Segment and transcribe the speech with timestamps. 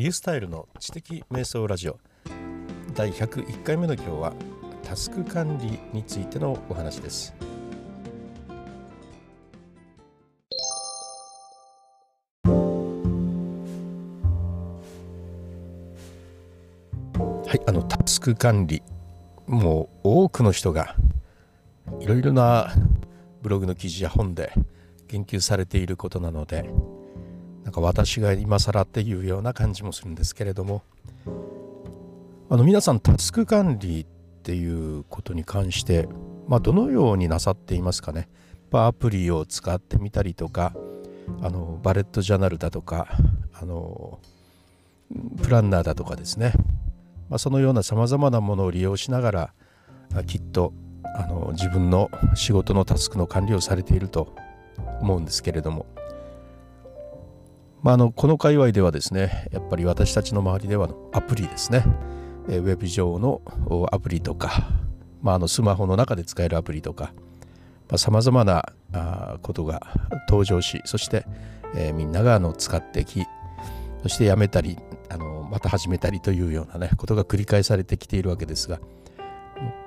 [0.00, 1.98] リュースタイルの知的瞑想ラジオ。
[2.94, 4.32] 第101回目の今日は
[4.82, 7.34] タスク管理についてのお話です。
[12.46, 12.50] は
[17.54, 18.82] いあのタスク管理
[19.46, 20.96] もう多くの人が
[22.00, 22.72] いろいろな
[23.42, 24.50] ブログの記事や本で
[25.08, 26.70] 言及されていることなので
[27.70, 30.82] なんか私が今更っていうような感じもするんですけれども。
[32.48, 34.06] あの皆さんタスク管理っ
[34.42, 36.08] ていうことに関して、
[36.48, 38.28] まあ、どのようになさっていますかね。
[38.72, 40.74] アプリを使ってみたりとか
[41.42, 43.06] あのバレットジャーナルだとか
[43.54, 44.18] あの
[45.40, 46.52] プランナーだとかですね、
[47.28, 49.54] まあ、そのようなさまざまなものを利用しながら
[50.26, 50.72] きっと
[51.04, 54.34] あの自分の仕事のタスクの管理をされていると
[55.00, 55.86] 思うんですけれども、
[57.82, 61.84] まあ、のこの界隈ではですねやっぱり私たちの周りではアプリですね。
[62.48, 63.42] ウェブ上の
[63.92, 64.68] アプリとか、
[65.22, 67.12] まあ、のスマホの中で使えるアプリとか
[67.96, 69.82] さまざ、まなあことが
[70.28, 71.26] 登場しそして、
[71.76, 73.24] えー、みんながあの使ってき
[74.02, 78.80] そしてやめたりあのまた始めたりというようなねことが繰り返されてきているわけですが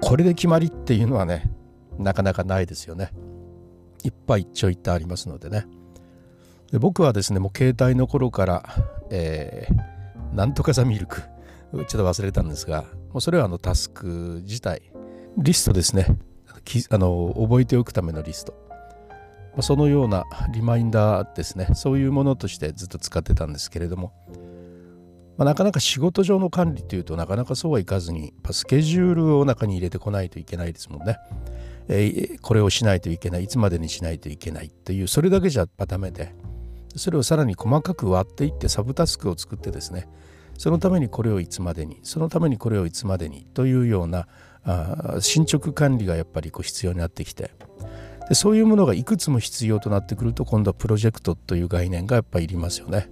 [0.00, 1.50] これで決まりっていうのはね
[1.98, 3.10] なかなかないですよね。
[4.04, 5.66] いっぱい一長一短ありますのでね。
[6.72, 8.64] で僕はですねもう携帯の頃から、
[9.10, 11.22] えー、なんとかザミルク。
[11.72, 14.82] ちょっと忘れたんですがもうそれはあのタスク自体
[15.36, 16.06] リストですね。
[16.90, 18.54] あの覚えておくためのリスト。
[19.60, 21.68] そのようなリマインダーですね。
[21.74, 24.12] そういうものとしてずっと使ってたんですけれども、
[25.36, 31.18] まあ、なかなか仕事上の管理というとなかなかそうはいかずにスケジュールを中に入れてこないといけないですもんね、
[31.88, 33.44] えー、これをしないといけない。
[33.44, 36.34] いつまでにしないといけないというそれだけじゃダメで。
[36.96, 40.08] それをさらに細かく割っていってサブタスクを作ってですね
[40.58, 44.26] そのためにこれをいつまでにそのためにこれをいつまでにというような
[44.64, 47.52] あ進捗管理がやっぱりこう必要になってきて
[48.28, 53.08] でそういうものがいくつも必要となってくると今度はプロジェクトという概念がやっぱりいりますよね。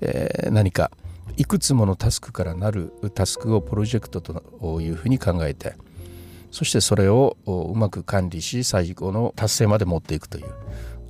[0.00, 0.90] えー、何か
[1.36, 5.74] いくつものタスクからなるタスクをプロジェクトというふうに考えて
[6.50, 10.46] そしてそれをうまく管理し最後の達成まで持っていくという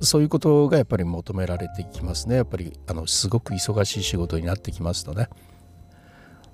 [0.01, 5.29] そういうことがやっぱり求められてきますねやっぱりあのすごく忙しい仕事になってきますとね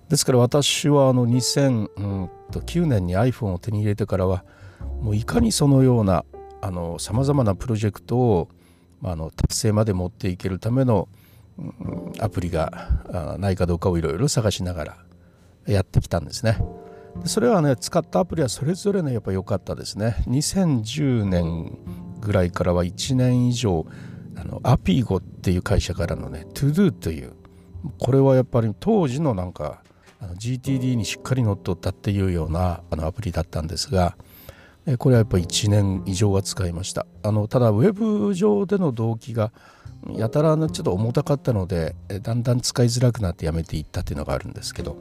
[0.10, 4.44] ですから私はあの2009年に iPhone を手に入れてからは
[5.02, 6.26] もういかにそのような
[7.00, 8.50] さまざまなプロジェクトを
[9.04, 11.10] あの達成まで持っていけるための、
[12.20, 14.98] アプリがないかどうかをいろいろ探しながら
[15.66, 16.58] やってきたんですね。
[17.26, 20.24] それはね使ったアプリはそれぞれねやっぱ良かったですね。
[20.28, 21.78] 2010年
[22.22, 23.86] ぐらいからは1年以上
[24.38, 27.34] あのアピーゴっていう会社からのね ToDo という
[28.00, 29.84] これはやっぱり当時のなんか
[30.22, 34.16] GTD にしっかり乗っ取ったっていうようなあのアプリだったんですが
[34.98, 37.06] これはやっぱり1年以上は使いました。
[37.24, 39.52] あのただウェブ上での動機が
[40.10, 44.98] やたらちょっと重たかったのでだんだん使いづらくなってやめていったっていうのがあるんですけど、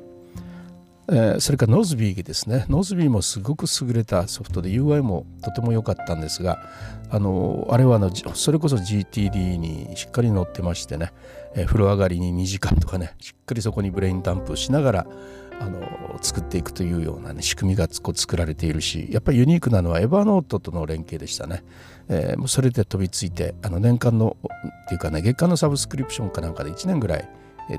[1.11, 2.67] え、それからノズビーですね。
[2.69, 6.63] ノズビーもすごく優れたソフトで UI もとても良かったんですが
[7.11, 11.13] あのあれはあのそれこそ GTD にしっかり乗ってましてね
[11.55, 15.07] え、風呂上がりに2時間とかねしっかりそこにブレインダンプしながら
[15.61, 21.65] あの作っていくというような、ね、仕組みがこ作られているしやっぱりユニークなのはエヴァノートとの連携でしたね、
[22.09, 24.37] えー、それで飛びついてあの年間の
[24.87, 27.29] っていうかね月間のサブスクリプションかなんかで1年ぐらい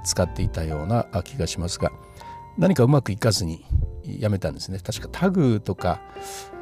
[0.06, 1.92] 使っていたような気がしますが
[2.58, 3.66] 何かうまくいかずに
[4.04, 4.80] やめたんですね。
[4.80, 6.02] 確かタグとか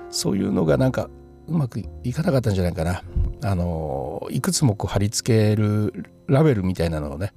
[0.10, 1.10] そういうのがなんか
[1.48, 3.04] うまくいかなかったんじゃないかな。
[3.42, 7.34] あのいくつもこう貼り付けるラベルみたいなのをね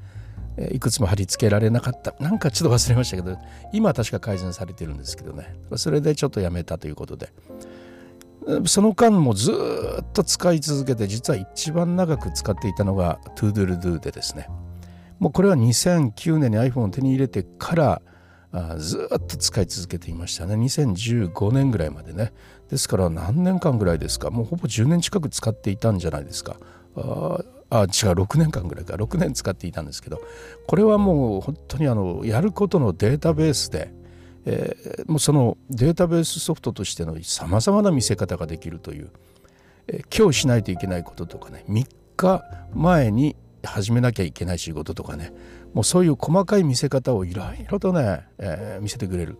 [0.71, 2.15] いくつも貼り付けられなかった。
[2.21, 3.39] なんかちょっと忘れましたけど
[3.73, 5.55] 今は確か改善されてるんですけどね。
[5.77, 7.33] それでちょっとやめたということで。
[8.67, 14.49] その間もずっと使い続けて実は一番長く使っていたのが ToDoDo でですね。
[15.21, 18.03] もうこれは2009年に iPhone を手に入れてから
[18.79, 20.55] ずっと使い続けていましたね。
[20.55, 22.33] 2015年ぐらいまでね。
[22.69, 24.31] ですから何年間ぐらいですか？
[24.31, 26.57] もうほぼ10年近く使っていたんじゃないですか。
[26.97, 27.41] あ
[27.71, 28.95] あ違う6年間ぐらいか。
[28.95, 30.21] 6年使っていたんですけど。
[30.67, 33.93] これはもう本当にあのやることのデータベースで、
[34.45, 39.11] えー、もうそのデータベースソフトとしてのさまざまな見せ方ができるという、
[39.87, 42.43] えー、今日しないといけないこととかね3日
[42.75, 45.33] 前に始めなきゃいけない仕事とかね
[45.75, 49.39] もうそういう細かい見せ方をいろいろとね、えー、見せてくれる。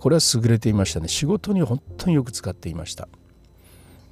[0.00, 1.08] これは優れていましたね。
[1.08, 3.08] 仕事に本当によく使っていました。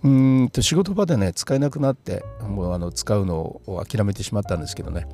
[0.05, 5.09] うんと仕事場でね使えなくなってもうあの使うのを諦めてしまったんですけどね。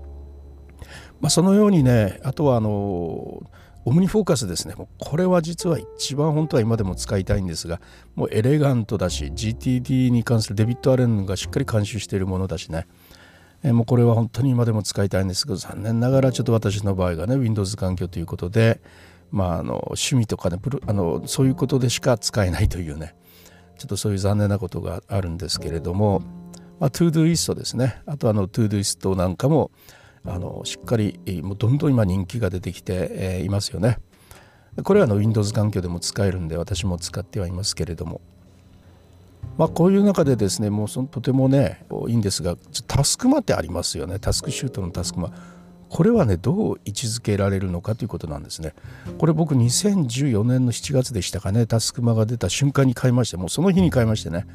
[1.21, 3.43] まあ、そのようにねあとはあの
[3.85, 4.75] オムニフォーカスですね。
[4.75, 7.81] もうこれは実は一番本当は今でも使いたいんですが
[8.15, 12.87] もうエレガントだし GTD に関するデビッド・アレンがしっかり監修しているものだしね。
[13.63, 18.81] えもうこれは本当に今でも使いたいんですけど残念ながらちょっと私の場合がね Windows 環境ということで、
[19.31, 23.15] まあ、あの趣味とかねプロあのそういうことでしか使えないというね
[23.79, 26.23] ちょっとそういう残念なことがあるんですけれども、
[26.79, 29.71] まあ、ToDoist ですねあとあの ToDoist なんかも
[30.25, 33.99] あのしっかりもうどんどん今人気が出てきて、え、いますよね。
[34.85, 38.21] これはあの Windows 環境でも使えるんで私も使ってはいますけれども
[39.61, 44.19] まあこういう中でですねもうそのとてもねいいんですがタスクマってありますよね。
[44.19, 45.35] タスクシュートのタスクマ。
[45.91, 48.73] これはねどう位置づけられるのかということなんですね。
[49.19, 51.67] これ僕2014年の7月でしたかね。
[51.67, 54.47] タスクマが出た瞬間に買いましてもうその日に買いましてね。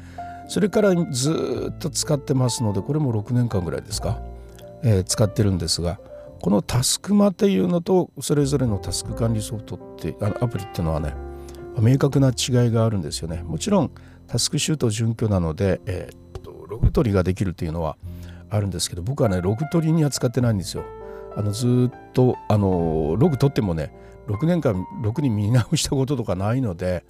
[0.48, 4.20] それからずっと使ってますのでこれも6年間ぐらいですか。
[4.82, 6.00] えー、使ってるんですが
[6.42, 11.14] このタスクマっていうのとそれぞれのタスク管理ソフトってあのアプリっていうのはね
[11.80, 13.44] 明確な違いがあるんですよね。
[13.44, 13.92] もちろん
[14.26, 17.96] タスクシュート準拠なので、えー、とログ取りができるというのは
[18.50, 20.84] あるんですけど僕はねログ取りには使ってないんですよ。
[21.36, 23.94] あのずっとあのログ取ってもね
[24.26, 27.04] 6年間ろくに見直したこととかないので、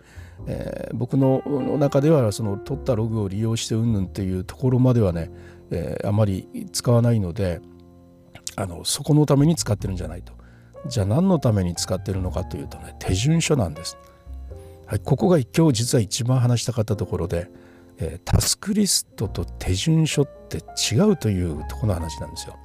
[0.47, 1.43] えー、僕の
[1.79, 5.31] 中ではその取ったログを利用してうんぬんっていうところまではね
[5.71, 7.61] えー、あまり使わないので
[8.57, 10.35] あのそこのために使ってるんじゃないと。
[10.89, 13.99] じゃあ何のために使ってるのかというとね手順書なんです、
[14.87, 17.51] はい、ここが今日実は一番話したかったところで、
[17.99, 22.57] えー、タスクリストと手順書って違うというとこの話なんですよ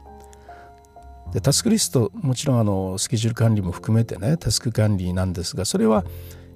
[1.33, 6.05] でタスクリストもちろんあのスケジュール管理も含めてねタスク管理なんですがそれは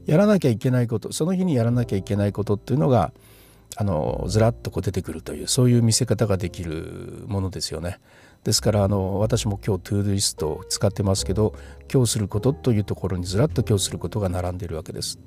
[0.06, 3.11] やらなきゃいけないことその日にやらなきゃいけないことっていうのが
[3.75, 8.00] あのずらっとこう出てくるというそういう見せ方ができるものですよね。
[8.44, 11.56] ですからあの私も今日 Todoist を使ってますけど
[11.91, 15.19] 今日することというところにずらっと今日することが並んでいるわけです。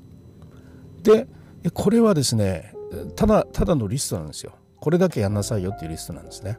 [1.02, 1.26] で
[1.72, 2.74] これはですね
[3.16, 4.52] ただただのリストなんですよ。
[4.80, 6.58] これだけやんなさいよっていうリストなんですね。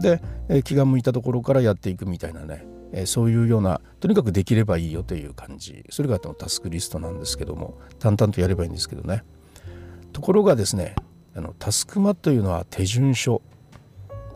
[0.00, 0.20] で
[0.62, 2.66] 気が向いたところからやっていくみたいなね
[3.06, 9.24] そういうようなとにかくできればいいよという感じそれがタスクリストなんですけども淡々とやればいいんですけどね。
[10.12, 10.94] ところがですね
[11.36, 13.42] あのタスクマというのは手順書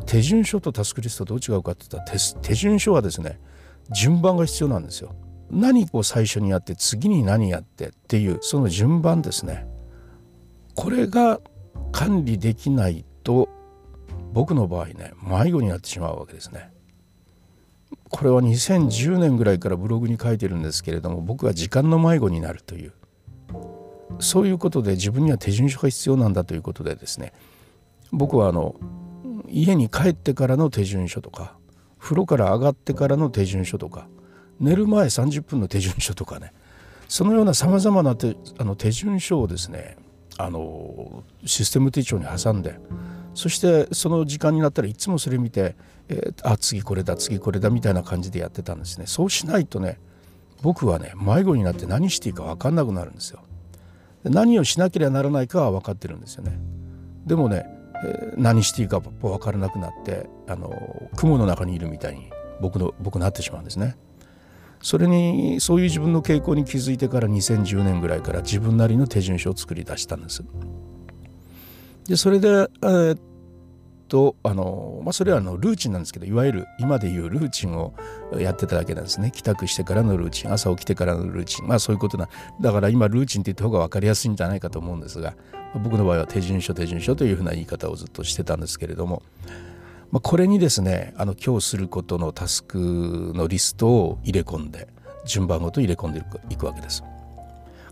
[0.07, 3.39] 手順書とタスクリストどう違うかって言ったら手順書はですね
[3.91, 5.15] 順番が必要なんですよ
[5.51, 9.67] 何を最初にやって次に何やってっていうその順番ですね。
[10.75, 11.41] これが
[11.93, 13.49] 管理できないと
[14.33, 16.71] 僕の場合ね迷子になってしまうわけですね。
[18.11, 22.93] これは2010年ぐらいからブログに書いてるんですけれども僕は時間の迷子になるという。
[24.21, 27.33] そういうことで自分には手順書が必要なんだということでですね。
[28.11, 28.75] 僕はあの
[29.49, 31.57] 家に帰ってからの手順書とか
[31.99, 34.09] 風呂から上がってからの手順書とか
[34.61, 36.53] 寝る前30分の手順書とかね
[37.09, 39.97] そのようなさまざまな手あの手順書をですね
[40.37, 42.79] あのシステム手帳に挟んで
[43.35, 45.77] そしてその時間になったらいつもそれ見て、
[46.09, 49.99] えー、あ次これだ次これだみたいな感じでやってたんですねそうしないとね
[50.63, 53.41] 僕はね迷子になって何していいか分かんなくなるんですよ
[54.25, 56.59] 何をしなければならないかは分かってるんですよね。
[57.27, 57.67] でもね、
[58.05, 60.73] えー、何していいか分からなくなってあの
[61.17, 62.31] 雲の中にいるみたいに
[62.61, 63.97] 僕の僕なってしまうんですね。
[64.81, 70.45] それにそういう自分の傾向に気づいてから2010年ぐらいから自分なりの手順書を作り出したんです。
[72.07, 73.19] でそれで、えー、
[74.09, 77.95] とあの、まあ、それはあのルーチンなんですけどいわゆる今でいうルーチンを
[78.37, 82.29] やってただけなんですね帰宅してからのルーチン朝起きてからのルーチンまあそういうことな
[82.61, 85.35] だから今ルーチンって言った方が分かりやすいんじゃないかと思うんですが
[85.75, 89.23] 僕の場合は手順書手順書というふうな言い方をずっとしてたんですけれども、
[90.11, 94.89] まあ、これにですねあの今日することのタスクのリストを入れ込んで
[95.27, 97.05] 順番ごと入れ込んでいくわけです。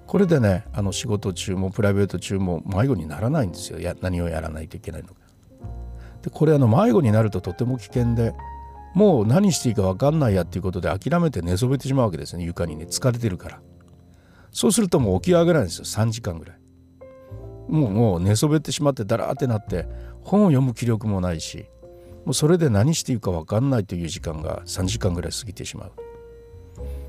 [0.07, 3.81] これでねあの仕事中もプライベート中も迷子にならないんですよ。
[3.81, 5.15] や何をやらないといけないのか。
[6.23, 8.33] でこれあの迷子になるととても危険で
[8.95, 12.45] もう何していいか分かんないやっていうことで諦めて寝そべってしまうわけですね。
[12.45, 13.61] 床にね疲れてるから。
[14.53, 15.85] そうするともう起き上がらないんですよ。
[15.85, 16.59] 3時間ぐらい。
[17.69, 19.87] もうもう寝そべってしまってだらーってなって
[20.23, 21.67] 本を読む気力もないし
[22.26, 25.92] もうそれで何していいか分かんないという時間が3時間ぐらい過ぎてしまう。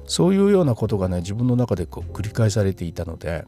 [0.06, 3.46] そういうようなことがね自分の中でこう繰り返されていたので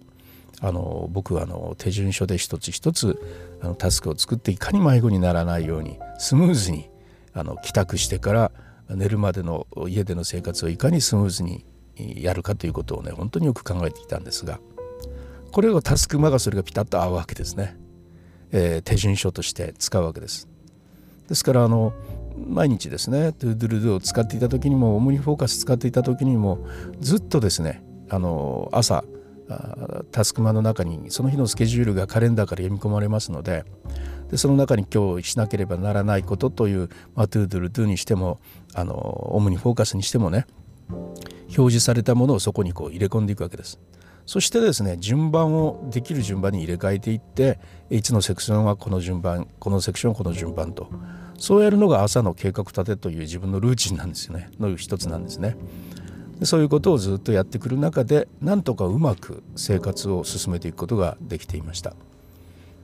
[0.60, 3.18] あの僕はあの手順書で一つ一つ
[3.62, 6.90] あのタスクを作っていかに迷子にならないようにスムーズに
[7.34, 8.52] あの帰宅してから
[8.90, 14.60] 寝るまでの家での生活をいかにスムーズにやるかということをね本当によく考えてきたんですが
[15.52, 17.78] これをタスクマがそれがピタッと合うわけですね、
[18.52, 20.49] えー、手順書として使うわけです。
[21.30, 21.94] ですからあの
[22.36, 26.66] 毎日ですね Toodledo を使っていた時にも OmniFocus 使っていた時にも
[27.00, 29.04] ずっとですねあの朝
[30.12, 33.66] タスクマの中にその日のスケジュールがカレンダーから読み込まれますので
[34.30, 38.40] でその中に今日しなければならないことという、まあ、 Toodledo にしても
[38.74, 40.46] あの OmniFocus にしてもね
[40.90, 43.80] 表示されたものをそこにこう入れ込んでいくわけです。
[44.30, 47.58] そしてですね順番をできる順番に入れ替えていって
[47.90, 50.88] 1のセクションはこの順番このセクションはこの順番と
[51.40, 55.58] そうやるのが朝の計画立てという自分のルーチンなんですよねの一つなんですね。
[56.44, 61.96] そういうことをずっとやってくる中でなんとかうまく生活を進めていくことができていました。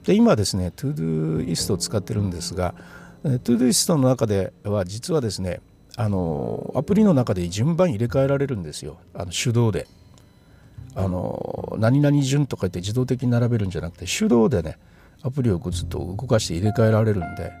[0.02, 2.74] で今ですね Todoist を使ってるんですが
[3.22, 5.60] Todoist の中では実はですね
[5.96, 9.86] あのアプリの中で順番入れ替えられるんですよあの手動で。
[10.96, 14.78] あの何々順とか言って自動的に並べるんじゃなくて手動でね
[15.22, 17.52] アプリをずっと動かして入れ替えられるんで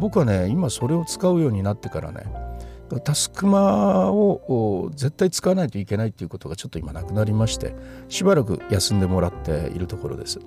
[0.00, 2.24] 僕はね今それを使うようになってからね
[3.04, 7.74] タスクマを絶対使わないといけないっていうことがちょっと今なくなりまして
[8.08, 10.40] しばらく休んでもらっているところです。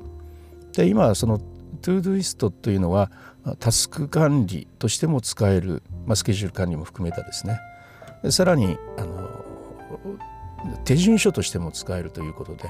[0.74, 1.40] で今その
[1.82, 3.10] Todoist というのは
[3.60, 7.60] タスク管理としても使える、まあ、スケジュール管理も含めたですね
[8.30, 9.46] さらにあの
[10.84, 12.70] 手順書としても使えるということで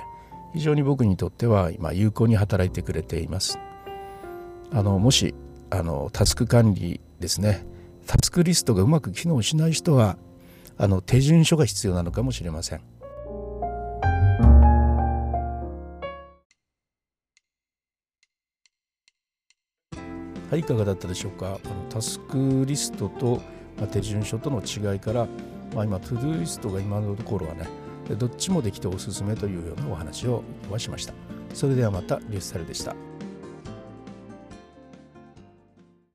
[0.54, 3.60] 非常に僕にとっては今有効に働いてくれています。
[4.72, 5.36] あのもし
[5.70, 7.66] あのタスク管理ですね。
[8.08, 10.18] タスクリストがうまく機能しない人は
[10.78, 12.82] あの手順書が必要なのかもしれません。
[20.52, 21.48] はいいかがだったでしょうか？
[21.48, 23.42] あのタスクリストと、
[23.78, 25.28] まあ、手順書との違いから、
[25.74, 27.68] まあ、今トゥドゥリストが今のところはね
[28.14, 30.44] どっちもできておすすめというようなお話を
[30.78, 31.14] しました。
[31.54, 32.96] それではまたリュースタルでした。